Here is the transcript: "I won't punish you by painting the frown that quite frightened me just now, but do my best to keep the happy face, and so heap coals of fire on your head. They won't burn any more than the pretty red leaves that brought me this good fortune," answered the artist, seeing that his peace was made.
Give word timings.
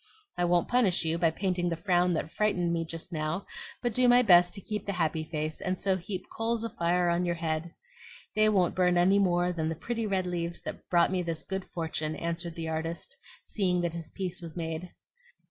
"I 0.35 0.45
won't 0.45 0.67
punish 0.67 1.05
you 1.05 1.19
by 1.19 1.29
painting 1.29 1.69
the 1.69 1.75
frown 1.77 2.15
that 2.15 2.23
quite 2.23 2.31
frightened 2.33 2.73
me 2.73 2.85
just 2.85 3.11
now, 3.13 3.45
but 3.83 3.93
do 3.93 4.07
my 4.09 4.23
best 4.23 4.51
to 4.55 4.59
keep 4.61 4.87
the 4.87 4.93
happy 4.93 5.23
face, 5.23 5.61
and 5.61 5.79
so 5.79 5.95
heap 5.95 6.25
coals 6.35 6.63
of 6.63 6.73
fire 6.73 7.07
on 7.07 7.23
your 7.23 7.35
head. 7.35 7.71
They 8.35 8.49
won't 8.49 8.73
burn 8.73 8.97
any 8.97 9.19
more 9.19 9.51
than 9.51 9.69
the 9.69 9.75
pretty 9.75 10.07
red 10.07 10.25
leaves 10.25 10.61
that 10.61 10.89
brought 10.89 11.11
me 11.11 11.21
this 11.21 11.43
good 11.43 11.65
fortune," 11.65 12.15
answered 12.15 12.55
the 12.55 12.67
artist, 12.69 13.15
seeing 13.43 13.81
that 13.81 13.93
his 13.93 14.09
peace 14.09 14.41
was 14.41 14.55
made. 14.57 14.89